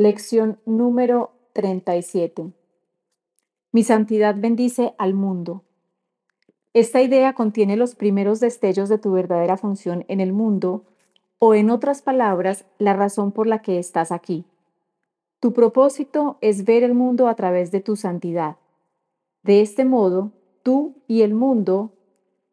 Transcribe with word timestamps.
Lección 0.00 0.58
número 0.64 1.32
37. 1.52 2.54
Mi 3.70 3.82
santidad 3.82 4.34
bendice 4.34 4.94
al 4.96 5.12
mundo. 5.12 5.62
Esta 6.72 7.02
idea 7.02 7.34
contiene 7.34 7.76
los 7.76 7.96
primeros 7.96 8.40
destellos 8.40 8.88
de 8.88 8.96
tu 8.96 9.12
verdadera 9.12 9.58
función 9.58 10.06
en 10.08 10.20
el 10.20 10.32
mundo, 10.32 10.86
o 11.38 11.54
en 11.54 11.68
otras 11.68 12.00
palabras, 12.00 12.64
la 12.78 12.94
razón 12.94 13.30
por 13.30 13.46
la 13.46 13.60
que 13.60 13.78
estás 13.78 14.10
aquí. 14.10 14.46
Tu 15.38 15.52
propósito 15.52 16.38
es 16.40 16.64
ver 16.64 16.82
el 16.82 16.94
mundo 16.94 17.28
a 17.28 17.34
través 17.34 17.70
de 17.70 17.80
tu 17.80 17.94
santidad. 17.94 18.56
De 19.42 19.60
este 19.60 19.84
modo, 19.84 20.32
tú 20.62 20.94
y 21.08 21.20
el 21.20 21.34
mundo 21.34 21.92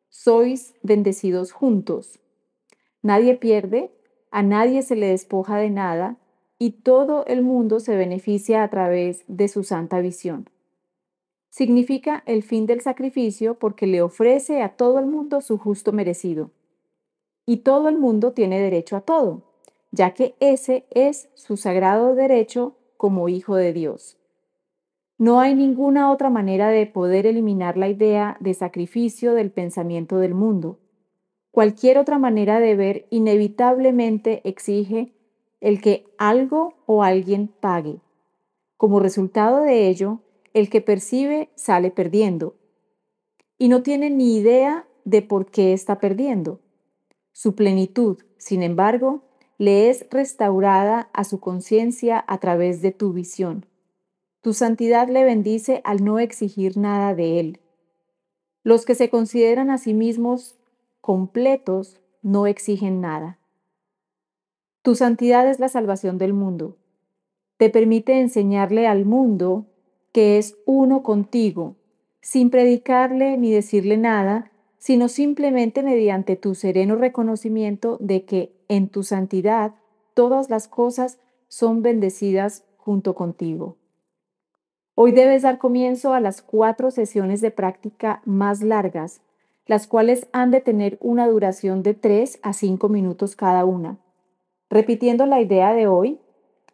sois 0.10 0.76
bendecidos 0.84 1.54
juntos. 1.54 2.20
Nadie 3.02 3.36
pierde, 3.36 3.90
a 4.32 4.44
nadie 4.44 4.82
se 4.82 4.98
le 4.98 5.08
despoja 5.08 5.56
de 5.56 5.70
nada, 5.70 6.18
y 6.60 6.72
todo 6.72 7.26
el 7.28 7.44
mundo 7.44 7.80
se 7.80 7.96
beneficia 7.96 8.64
a 8.64 8.70
través 8.70 9.24
de 9.28 9.48
su 9.48 9.64
santa 9.64 10.00
visión. 10.00 10.50
Significa 11.50 12.24
el 12.26 12.44
fin 12.44 12.66
del 12.66 12.82
sacrificio 12.82 13.56
porque 13.56 13.88
le 13.88 14.02
ofrece 14.02 14.62
a 14.62 14.76
todo 14.76 15.00
el 15.00 15.06
mundo 15.06 15.42
su 15.42 15.58
justo 15.58 15.92
merecido. 15.92 16.52
Y 17.46 17.58
todo 17.58 17.90
el 17.90 17.98
mundo 17.98 18.34
tiene 18.34 18.60
derecho 18.60 18.96
a 18.96 19.02
todo, 19.02 19.44
ya 19.92 20.14
que 20.14 20.36
ese 20.40 20.86
es 20.92 21.30
su 21.34 21.58
sagrado 21.58 22.14
derecho 22.14 22.76
como 22.98 23.30
hijo 23.30 23.56
de 23.56 23.74
Dios. 23.74 24.18
No 25.18 25.40
hay 25.40 25.56
ninguna 25.56 26.12
otra 26.12 26.30
manera 26.30 26.70
de 26.70 26.86
poder 26.86 27.26
eliminar 27.26 27.76
la 27.76 27.90
idea 27.90 28.38
de 28.40 28.54
sacrificio 28.54 29.34
del 29.34 29.50
pensamiento 29.50 30.20
del 30.20 30.36
mundo. 30.36 30.80
Cualquier 31.50 31.98
otra 31.98 32.20
manera 32.20 32.60
de 32.60 32.76
ver 32.76 33.08
inevitablemente 33.10 34.48
exige 34.48 35.17
el 35.60 35.82
que 35.82 36.06
algo 36.18 36.76
o 36.86 37.04
alguien 37.04 37.48
pague. 37.48 38.00
Como 38.78 39.00
resultado 39.00 39.62
de 39.62 39.88
ello, 39.88 40.20
el 40.54 40.70
que 40.70 40.82
percibe 40.82 41.50
sale 41.56 41.92
perdiendo 41.92 42.56
y 43.58 43.70
no 43.70 43.82
tiene 43.82 44.10
ni 44.10 44.38
idea 44.38 44.88
de 45.04 45.22
por 45.22 45.50
qué 45.50 45.74
está 45.74 46.00
perdiendo. 46.00 46.60
Su 47.32 47.56
plenitud, 47.56 48.18
sin 48.38 48.64
embargo, 48.64 49.24
le 49.58 49.90
es 49.90 50.06
restaurada 50.12 51.10
a 51.14 51.24
su 51.24 51.40
conciencia 51.40 52.24
a 52.28 52.38
través 52.40 52.82
de 52.82 52.92
tu 52.92 53.14
visión. 53.14 53.66
Tu 54.42 54.54
santidad 54.54 55.08
le 55.10 55.24
bendice 55.24 55.82
al 55.84 56.04
no 56.04 56.20
exigir 56.20 56.78
nada 56.78 57.16
de 57.16 57.40
él. 57.40 57.60
Los 58.64 58.86
que 58.86 58.96
se 58.96 59.10
consideran 59.10 59.70
a 59.70 59.78
sí 59.78 59.94
mismos 59.94 60.58
completos 61.02 62.00
no 62.22 62.48
exigen 62.48 63.02
nada. 63.02 63.40
Tu 64.88 64.96
santidad 64.96 65.46
es 65.50 65.60
la 65.60 65.68
salvación 65.68 66.18
del 66.18 66.32
mundo. 66.32 66.78
Te 67.58 67.70
permite 67.70 68.22
enseñarle 68.22 68.88
al 68.88 69.04
mundo 69.04 69.66
que 70.14 70.38
es 70.38 70.56
uno 70.66 71.04
contigo, 71.04 71.76
sin 72.22 72.50
predicarle 72.50 73.36
ni 73.36 73.52
decirle 73.52 73.98
nada, 73.98 74.50
sino 74.78 75.10
simplemente 75.10 75.84
mediante 75.84 76.38
tu 76.38 76.56
sereno 76.56 76.96
reconocimiento 76.96 77.98
de 78.00 78.24
que 78.24 78.54
en 78.70 78.88
tu 78.88 79.04
santidad 79.04 79.74
todas 80.14 80.50
las 80.50 80.70
cosas 80.70 81.20
son 81.50 81.82
bendecidas 81.82 82.64
junto 82.78 83.14
contigo. 83.14 83.76
Hoy 84.96 85.12
debes 85.12 85.42
dar 85.42 85.58
comienzo 85.58 86.14
a 86.14 86.22
las 86.22 86.42
cuatro 86.42 86.92
sesiones 86.92 87.42
de 87.42 87.52
práctica 87.52 88.22
más 88.24 88.62
largas, 88.62 89.20
las 89.66 89.86
cuales 89.86 90.30
han 90.32 90.50
de 90.50 90.62
tener 90.62 90.98
una 91.02 91.28
duración 91.28 91.84
de 91.84 91.94
tres 91.94 92.40
a 92.42 92.54
cinco 92.54 92.88
minutos 92.88 93.36
cada 93.36 93.66
una 93.66 93.98
repitiendo 94.70 95.26
la 95.26 95.42
idea 95.42 95.74
de 95.74 95.88
hoy, 95.88 96.20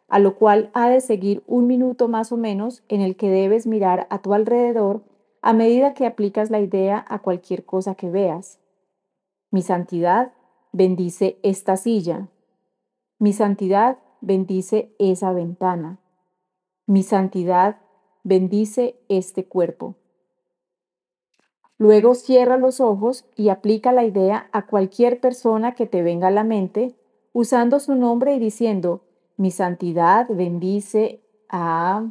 a 0.08 0.18
lo 0.18 0.36
cual 0.36 0.70
ha 0.74 0.88
de 0.88 1.00
seguir 1.00 1.42
un 1.46 1.66
minuto 1.66 2.08
más 2.08 2.32
o 2.32 2.36
menos 2.36 2.82
en 2.88 3.00
el 3.00 3.16
que 3.16 3.30
debes 3.30 3.66
mirar 3.66 4.06
a 4.10 4.20
tu 4.20 4.34
alrededor 4.34 5.02
a 5.42 5.52
medida 5.52 5.92
que 5.92 6.06
aplicas 6.06 6.50
la 6.50 6.60
idea 6.60 7.04
a 7.08 7.20
cualquier 7.20 7.64
cosa 7.64 7.94
que 7.94 8.08
veas. 8.08 8.60
Mi 9.50 9.62
santidad 9.62 10.32
bendice 10.72 11.38
esta 11.42 11.76
silla. 11.76 12.28
Mi 13.18 13.32
santidad 13.32 13.98
bendice 14.20 14.94
esa 14.98 15.32
ventana. 15.32 15.98
Mi 16.86 17.02
santidad 17.02 17.76
bendice 18.22 18.96
este 19.08 19.44
cuerpo. 19.44 19.96
Luego 21.76 22.14
cierra 22.14 22.56
los 22.56 22.80
ojos 22.80 23.26
y 23.36 23.50
aplica 23.50 23.92
la 23.92 24.04
idea 24.04 24.48
a 24.52 24.66
cualquier 24.66 25.20
persona 25.20 25.74
que 25.74 25.86
te 25.86 26.02
venga 26.02 26.28
a 26.28 26.30
la 26.30 26.44
mente 26.44 26.94
usando 27.34 27.80
su 27.80 27.96
nombre 27.96 28.34
y 28.34 28.38
diciendo, 28.38 29.02
mi 29.36 29.50
santidad 29.50 30.28
bendice 30.30 31.20
a 31.50 32.06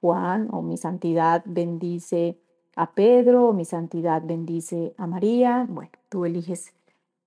Juan 0.00 0.48
o 0.50 0.60
mi 0.60 0.76
santidad 0.76 1.42
bendice 1.46 2.36
a 2.74 2.92
Pedro 2.92 3.48
o 3.48 3.52
mi 3.52 3.64
santidad 3.64 4.22
bendice 4.22 4.92
a 4.98 5.06
María. 5.06 5.66
Bueno, 5.68 5.92
tú 6.08 6.24
eliges 6.24 6.74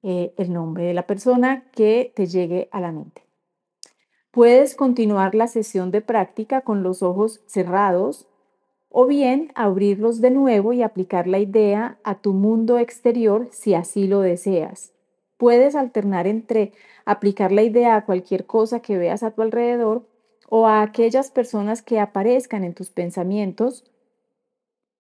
eh, 0.03 0.33
el 0.38 0.51
nombre 0.51 0.83
de 0.83 0.94
la 0.94 1.07
persona 1.07 1.63
que 1.72 2.11
te 2.13 2.28
llegue 2.28 2.67
a 2.72 2.81
la 2.81 2.91
mente. 2.91 3.23
Puedes 4.31 4.75
continuar 4.75 5.33
la 5.33 5.47
sesión 5.47 5.91
de 5.91 6.01
práctica 6.01 6.61
con 6.61 6.83
los 6.83 7.01
ojos 7.01 7.41
cerrados 7.47 8.28
o 8.89 9.05
bien 9.05 9.53
abrirlos 9.55 10.19
de 10.19 10.31
nuevo 10.31 10.73
y 10.73 10.83
aplicar 10.83 11.25
la 11.25 11.39
idea 11.39 11.99
a 12.03 12.16
tu 12.16 12.33
mundo 12.33 12.79
exterior 12.79 13.47
si 13.51 13.75
así 13.75 14.07
lo 14.07 14.19
deseas. 14.19 14.91
Puedes 15.39 15.73
alternar 15.75 16.27
entre 16.27 16.73
aplicar 17.05 17.53
la 17.53 17.63
idea 17.63 17.95
a 17.95 18.03
cualquier 18.03 18.45
cosa 18.45 18.81
que 18.81 18.97
veas 18.97 19.23
a 19.23 19.31
tu 19.31 19.41
alrededor 19.41 20.05
o 20.50 20.67
a 20.67 20.81
aquellas 20.81 21.31
personas 21.31 21.81
que 21.81 21.97
aparezcan 21.97 22.66
en 22.66 22.73
tus 22.73 22.89
pensamientos, 22.89 23.85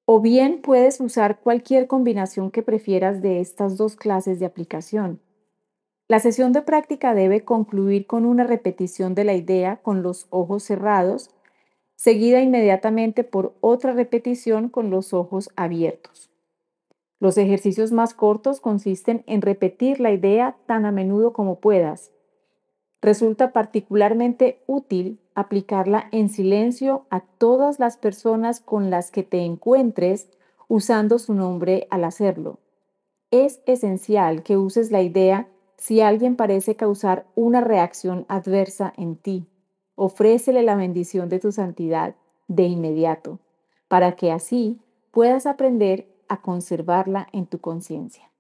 o 0.05 0.21
bien 0.21 0.61
puedes 0.61 1.01
usar 1.01 1.41
cualquier 1.41 1.87
combinación 1.87 2.51
que 2.51 2.63
prefieras 2.63 3.21
de 3.21 3.41
estas 3.41 3.75
dos 3.75 3.97
clases 3.97 4.39
de 4.39 4.45
aplicación. 4.45 5.19
La 6.07 6.21
sesión 6.21 6.53
de 6.53 6.61
práctica 6.61 7.13
debe 7.13 7.43
concluir 7.43 8.07
con 8.07 8.25
una 8.25 8.45
repetición 8.45 9.15
de 9.15 9.25
la 9.25 9.33
idea 9.33 9.81
con 9.83 10.03
los 10.03 10.25
ojos 10.29 10.63
cerrados, 10.63 11.31
seguida 11.97 12.39
inmediatamente 12.39 13.25
por 13.25 13.55
otra 13.59 13.91
repetición 13.91 14.69
con 14.69 14.89
los 14.89 15.13
ojos 15.13 15.49
abiertos. 15.57 16.29
Los 17.19 17.37
ejercicios 17.37 17.91
más 17.91 18.13
cortos 18.13 18.61
consisten 18.61 19.23
en 19.27 19.41
repetir 19.41 19.99
la 19.99 20.11
idea 20.11 20.55
tan 20.65 20.85
a 20.85 20.91
menudo 20.91 21.33
como 21.33 21.59
puedas. 21.59 22.11
Resulta 23.01 23.51
particularmente 23.53 24.61
útil 24.67 25.19
aplicarla 25.35 26.07
en 26.11 26.29
silencio 26.29 27.05
a 27.09 27.21
todas 27.21 27.79
las 27.79 27.97
personas 27.97 28.59
con 28.59 28.89
las 28.89 29.11
que 29.11 29.23
te 29.23 29.39
encuentres 29.39 30.29
usando 30.67 31.19
su 31.19 31.33
nombre 31.33 31.87
al 31.89 32.03
hacerlo. 32.03 32.59
Es 33.31 33.61
esencial 33.65 34.43
que 34.43 34.57
uses 34.57 34.91
la 34.91 35.01
idea 35.01 35.47
si 35.77 36.01
alguien 36.01 36.35
parece 36.35 36.75
causar 36.75 37.25
una 37.35 37.61
reacción 37.61 38.25
adversa 38.27 38.93
en 38.97 39.15
ti. 39.15 39.47
Ofrécele 39.95 40.61
la 40.61 40.75
bendición 40.75 41.29
de 41.29 41.39
tu 41.39 41.51
santidad 41.51 42.15
de 42.47 42.63
inmediato, 42.63 43.39
para 43.87 44.15
que 44.15 44.31
así 44.31 44.79
puedas 45.11 45.45
aprender 45.45 46.08
a 46.29 46.41
conservarla 46.41 47.27
en 47.33 47.47
tu 47.47 47.59
conciencia. 47.59 48.31